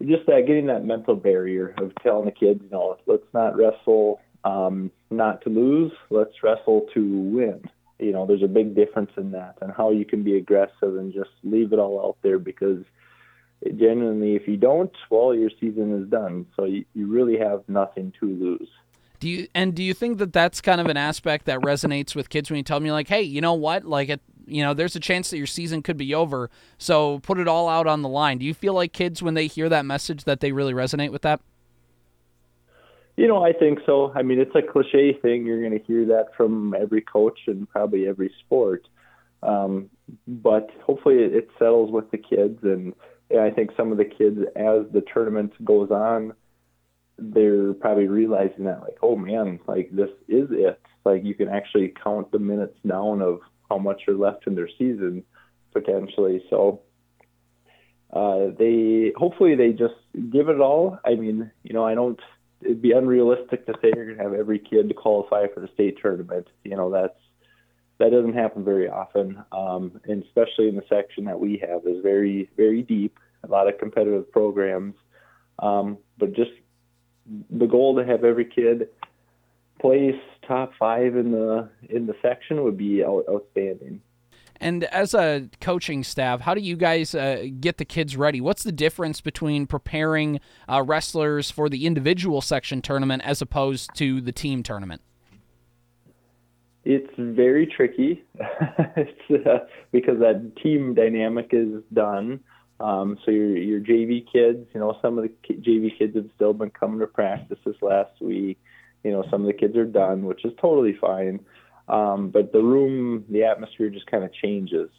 [0.00, 4.20] just that getting that mental barrier of telling the kids, you know, let's not wrestle
[4.44, 9.32] um, not to lose, let's wrestle to win you know, there's a big difference in
[9.32, 12.84] that and how you can be aggressive and just leave it all out there because
[13.76, 16.46] genuinely, if you don't, well, your season is done.
[16.56, 18.68] So you, you really have nothing to lose.
[19.18, 22.28] Do you and do you think that that's kind of an aspect that resonates with
[22.28, 24.94] kids when you tell them, like, hey, you know what, like it, you know, there's
[24.94, 28.10] a chance that your season could be over, so put it all out on the
[28.10, 28.36] line.
[28.36, 31.22] Do you feel like kids when they hear that message that they really resonate with
[31.22, 31.40] that?
[33.16, 34.12] You know, I think so.
[34.14, 35.46] I mean, it's a cliche thing.
[35.46, 38.86] You're going to hear that from every coach and probably every sport.
[39.42, 39.88] Um,
[40.26, 42.58] but hopefully it, settles with the kids.
[42.62, 42.94] And
[43.30, 46.34] yeah, I think some of the kids, as the tournament goes on,
[47.18, 50.80] they're probably realizing that, like, oh man, like this is it.
[51.06, 54.68] Like you can actually count the minutes down of how much are left in their
[54.76, 55.24] season
[55.72, 56.42] potentially.
[56.50, 56.82] So
[58.12, 59.94] uh, they hopefully they just
[60.30, 60.98] give it all.
[61.04, 62.20] I mean, you know, I don't
[62.62, 65.98] it'd be unrealistic to say you're going to have every kid qualify for the state
[66.00, 66.48] tournament.
[66.64, 67.18] You know, that's
[67.98, 72.02] that doesn't happen very often, um, and especially in the section that we have is
[72.02, 74.94] very very deep, a lot of competitive programs.
[75.58, 76.50] Um, but just
[77.50, 78.88] the goal to have every kid
[79.80, 84.00] place top five in the in the section would be out, outstanding.
[84.60, 88.40] And as a coaching staff, how do you guys uh, get the kids ready?
[88.40, 94.20] What's the difference between preparing uh, wrestlers for the individual section tournament as opposed to
[94.20, 95.02] the team tournament?
[96.84, 98.22] It's very tricky
[98.96, 102.40] it's, uh, because that team dynamic is done.
[102.78, 106.52] Um, so your your JV kids, you know, some of the JV kids have still
[106.52, 108.58] been coming to practice this last week.
[109.02, 111.40] You know, some of the kids are done, which is totally fine.
[111.88, 114.90] Um, but the room, the atmosphere just kind of changes.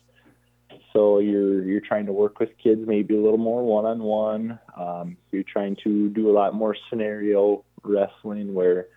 [0.94, 4.60] So you're you're trying to work with kids maybe a little more one on one.
[5.32, 8.88] You're trying to do a lot more scenario wrestling where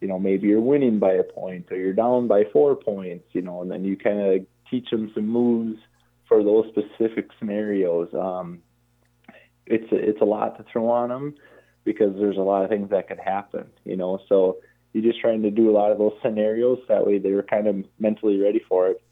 [0.00, 3.26] you know maybe you're winning by a point or you're down by four points.
[3.32, 5.78] You know, and then you kind of teach them some moves
[6.26, 8.08] for those specific scenarios.
[8.14, 8.60] Um,
[9.66, 11.34] it's a, it's a lot to throw on them
[11.84, 13.66] because there's a lot of things that could happen.
[13.84, 14.58] You know, so
[14.94, 16.78] you're just trying to do a lot of those scenarios.
[16.88, 19.02] That way, they were kind of mentally ready for it.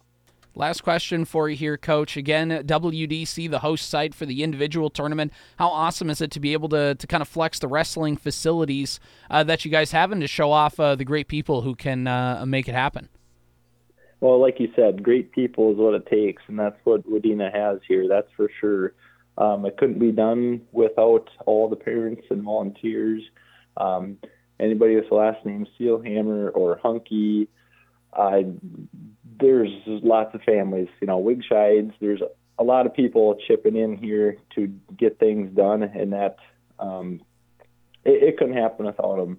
[0.55, 2.17] Last question for you here, Coach.
[2.17, 5.33] Again, WDC, the host site for the individual tournament.
[5.59, 9.01] How awesome is it to be able to, to kind of flex the wrestling facilities
[9.29, 12.07] uh, that you guys have and to show off uh, the great people who can
[12.07, 13.09] uh, make it happen?
[14.21, 17.81] Well, like you said, great people is what it takes, and that's what Wadena has
[17.89, 18.07] here.
[18.07, 18.93] That's for sure.
[19.39, 23.23] Um, it couldn't be done without all the parents and volunteers.
[23.79, 24.19] Um,
[24.61, 27.49] anybody with the last name Steelhammer or Hunky.
[28.13, 28.43] Uh,
[29.41, 31.95] there's lots of families, you know, Wigscheid's.
[32.01, 32.23] There's
[32.59, 36.37] a lot of people chipping in here to get things done, and that
[36.79, 37.21] um,
[38.05, 39.39] it, it couldn't happen without them.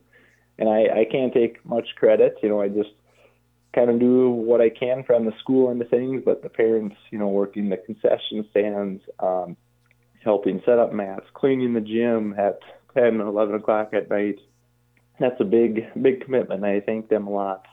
[0.57, 2.37] And I, I can't take much credit.
[2.41, 2.91] You know, I just
[3.73, 6.95] kind of do what I can from the school end of things, but the parents,
[7.11, 9.57] you know, working the concession stands, um,
[10.23, 12.59] helping set up mats, cleaning the gym at
[12.93, 14.39] 10, 11 o'clock at night.
[15.19, 16.63] That's a big, big commitment.
[16.63, 17.65] I thank them a lot.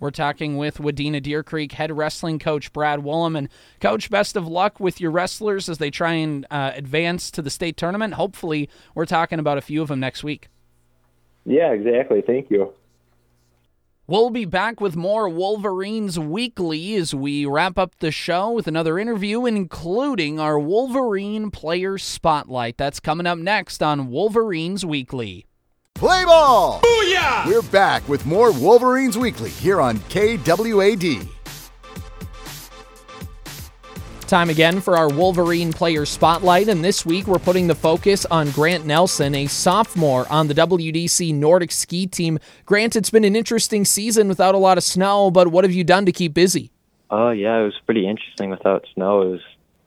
[0.00, 3.36] We're talking with Wadena Deer Creek head wrestling coach Brad Wollum.
[3.36, 3.48] And,
[3.80, 7.50] coach, best of luck with your wrestlers as they try and uh, advance to the
[7.50, 8.14] state tournament.
[8.14, 10.48] Hopefully, we're talking about a few of them next week.
[11.44, 12.22] Yeah, exactly.
[12.22, 12.72] Thank you.
[14.06, 18.98] We'll be back with more Wolverines Weekly as we wrap up the show with another
[18.98, 22.78] interview, including our Wolverine Player Spotlight.
[22.78, 25.44] That's coming up next on Wolverines Weekly.
[25.98, 26.80] Play ball!
[26.80, 27.44] Booyah!
[27.44, 31.26] We're back with more Wolverines Weekly here on KWAD.
[34.20, 38.52] Time again for our Wolverine Player Spotlight, and this week we're putting the focus on
[38.52, 42.38] Grant Nelson, a sophomore on the WDC Nordic ski team.
[42.64, 45.82] Grant, it's been an interesting season without a lot of snow, but what have you
[45.82, 46.70] done to keep busy?
[47.10, 49.22] Oh, uh, yeah, it was pretty interesting without snow.
[49.22, 49.40] It was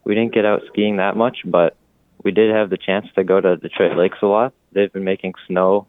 [0.04, 1.74] we didn't get out skiing that much, but
[2.22, 4.52] we did have the chance to go to Detroit Lakes a lot.
[4.72, 5.86] They've been making snow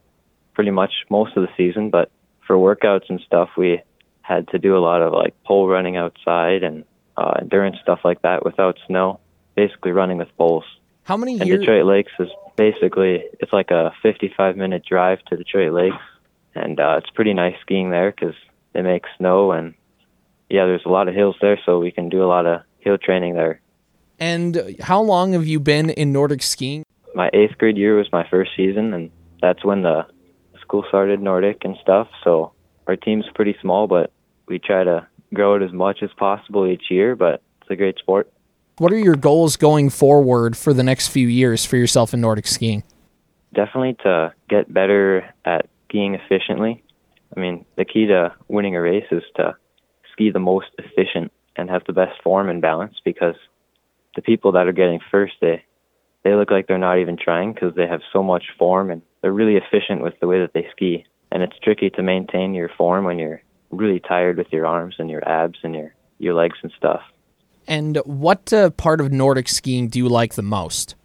[0.54, 2.12] pretty much most of the season, but
[2.46, 3.82] for workouts and stuff, we
[4.22, 6.86] had to do a lot of like pole running outside and
[7.18, 9.20] uh, endurance stuff like that without snow,
[9.56, 10.66] basically running with poles.
[11.04, 11.60] How many and years?
[11.60, 16.04] Detroit Lakes is basically it's like a 55 minute drive to Detroit Lakes,
[16.56, 18.36] and uh, it's pretty nice skiing there because
[18.74, 19.74] they make snow and
[20.50, 22.98] yeah, there's a lot of hills there, so we can do a lot of hill
[22.98, 23.60] training there.
[24.20, 26.86] And how long have you been in Nordic skiing?
[27.16, 29.10] My eighth grade year was my first season, and
[29.42, 30.06] that's when the
[30.74, 32.08] school started Nordic and stuff.
[32.24, 32.52] So
[32.88, 34.12] our team's pretty small, but
[34.48, 37.16] we try to grow it as much as possible each year.
[37.16, 38.32] But it's a great sport.
[38.80, 42.48] What are your goals going forward for the next few years for yourself in Nordic
[42.48, 42.82] skiing?
[43.54, 46.84] Definitely to get better at skiing efficiently.
[47.38, 49.56] I mean, the key to winning a race is to
[50.12, 53.36] ski the most efficient and have the best form and balance because
[54.16, 55.64] the people that are getting first, they
[56.24, 59.34] they look like they're not even trying because they have so much form and they're
[59.34, 61.06] really efficient with the way that they ski.
[61.32, 65.10] And it's tricky to maintain your form when you're really tired with your arms and
[65.10, 67.02] your abs and your your legs and stuff.
[67.68, 70.96] And what uh, part of Nordic skiing do you like the most?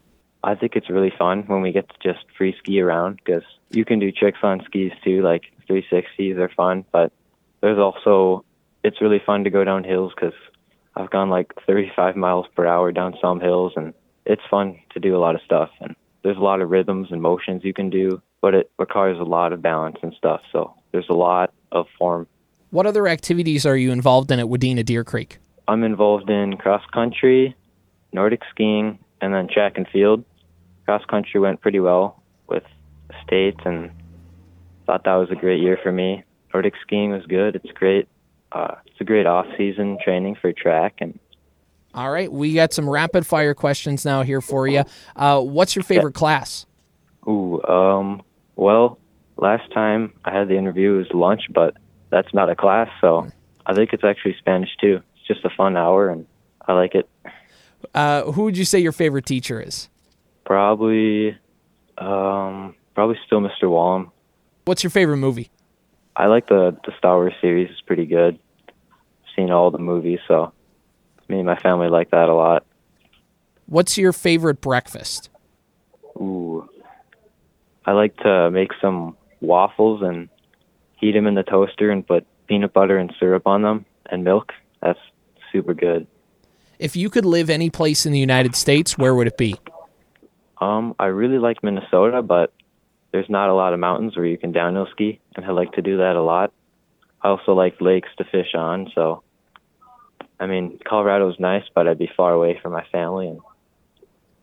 [0.44, 3.84] I think it's really fun when we get to just free ski around because you
[3.84, 7.12] can do tricks on skis too, like 360s are fun, but
[7.60, 8.44] there's also
[8.84, 10.38] it's really fun to go down hills because
[10.94, 13.94] I've gone like 35 miles per hour down some hills, and
[14.26, 15.70] it's fun to do a lot of stuff.
[15.80, 19.24] And there's a lot of rhythms and motions you can do, but it requires a
[19.24, 20.40] lot of balance and stuff.
[20.52, 22.26] So there's a lot of form.
[22.70, 25.38] What other activities are you involved in at Wadena Deer Creek?
[25.68, 27.56] I'm involved in cross country,
[28.12, 30.24] Nordic skiing, and then track and field.
[30.84, 32.64] Cross country went pretty well with
[33.24, 33.90] states, and
[34.86, 36.24] thought that was a great year for me.
[36.52, 37.56] Nordic skiing was good.
[37.56, 38.08] It's great
[38.52, 41.18] uh, it's a great off-season training for track and.
[41.98, 44.84] All right, we got some rapid fire questions now here for you.
[45.16, 46.64] Uh, what's your favorite class?
[47.26, 48.22] Ooh, um,
[48.54, 49.00] well,
[49.36, 51.76] last time I had the interview was lunch, but
[52.10, 53.26] that's not a class, so
[53.66, 55.02] I think it's actually Spanish too.
[55.16, 56.24] It's just a fun hour, and
[56.68, 57.08] I like it.
[57.92, 59.88] Uh, who would you say your favorite teacher is?
[60.44, 61.36] Probably,
[61.98, 63.64] um, probably still Mr.
[63.64, 64.12] Wallum.
[64.66, 65.50] What's your favorite movie?
[66.14, 67.68] I like the the Star Wars series.
[67.72, 68.38] It's pretty good.
[69.34, 70.52] seen all the movies, so
[71.28, 72.64] me and my family like that a lot.
[73.66, 75.30] What's your favorite breakfast?
[76.16, 76.68] Ooh,
[77.84, 80.28] I like to make some waffles and
[80.96, 84.52] heat them in the toaster and put peanut butter and syrup on them and milk.
[84.82, 84.98] That's
[85.52, 86.06] super good.
[86.78, 89.56] If you could live any place in the United States, where would it be?
[90.60, 92.52] Um, I really like Minnesota, but
[93.12, 95.82] there's not a lot of mountains where you can downhill ski, and I like to
[95.82, 96.52] do that a lot.
[97.22, 99.22] I also like lakes to fish on, so
[100.40, 103.40] I mean Colorado's nice, but I'd be far away from my family, and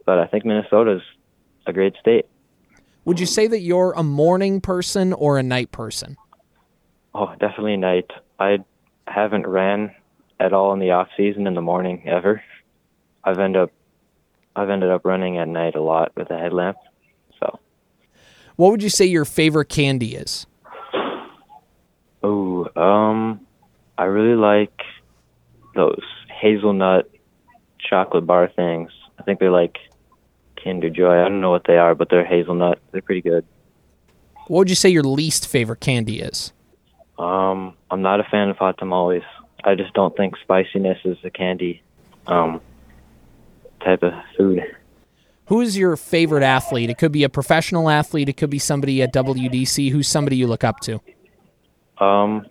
[0.06, 1.02] but I think Minnesota's
[1.66, 2.26] a great state.
[3.06, 6.18] Would you say that you're a morning person or a night person?
[7.14, 8.10] Oh, definitely night.
[8.40, 8.60] I
[9.08, 9.94] haven't ran
[10.40, 12.44] at all in the off season in the morning ever.
[13.24, 13.72] I've ended up
[14.56, 16.78] I've ended up running at night a lot with a headlamp.
[17.40, 17.60] So,
[18.56, 20.46] what would you say your favorite candy is?
[22.24, 23.46] Oh, um,
[23.98, 24.82] I really like
[25.76, 27.10] those hazelnut
[27.80, 28.92] chocolate bar things.
[29.20, 29.78] I think they're like
[30.62, 31.20] Kinder Joy.
[31.20, 32.80] I don't know what they are, but they're hazelnut.
[32.92, 33.46] They're pretty good.
[34.48, 36.54] What would you say your least favorite candy is?
[37.18, 39.24] Um, I'm not a fan of hot tamales.
[39.64, 41.82] I just don't think spiciness is a candy.
[42.28, 42.62] Um,
[43.84, 44.64] type of food.
[45.48, 46.90] Who is your favorite athlete?
[46.90, 48.30] It could be a professional athlete.
[48.30, 49.92] It could be somebody at WDC.
[49.92, 51.00] Who's somebody you look up to?
[52.04, 52.48] Um,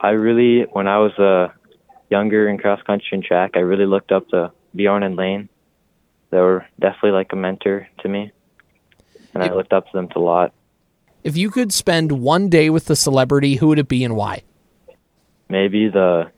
[0.00, 1.48] I really, when I was uh,
[2.10, 5.48] younger in cross country and track, I really looked up to Bjorn and Lane.
[6.30, 8.32] They were definitely like a mentor to me,
[9.34, 10.52] and I looked up to them a lot.
[11.24, 14.42] If you could spend one day with the celebrity, who would it be and why?
[15.48, 16.30] Maybe the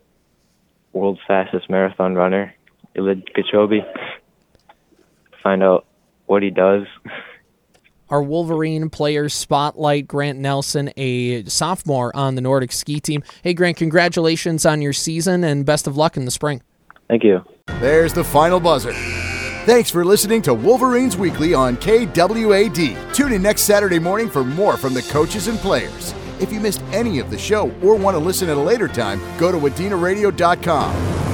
[0.92, 2.54] world's fastest marathon runner,
[2.96, 3.84] Eliud Kipchoge.
[5.42, 5.86] Find out
[6.26, 6.86] what he does.
[8.12, 13.22] Our Wolverine players spotlight Grant Nelson, a sophomore on the Nordic ski team.
[13.42, 16.60] Hey, Grant, congratulations on your season and best of luck in the spring.
[17.08, 17.42] Thank you.
[17.80, 18.92] There's the final buzzer.
[19.64, 23.14] Thanks for listening to Wolverines Weekly on KWAD.
[23.14, 26.12] Tune in next Saturday morning for more from the coaches and players.
[26.38, 29.22] If you missed any of the show or want to listen at a later time,
[29.38, 31.31] go to wadenaradio.com.